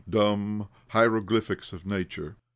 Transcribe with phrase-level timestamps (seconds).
[0.09, 2.35] idumb hieroglyphics of nature.